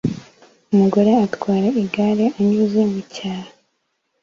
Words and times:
umugore 0.73 1.11
atwara 1.25 1.67
igare 1.83 2.25
anyuze 2.39 2.81
mucyaro 2.91 3.51